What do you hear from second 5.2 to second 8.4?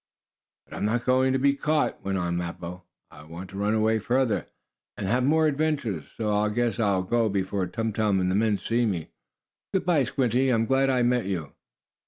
more adventures. So I guess I'll go before Tum Tum and the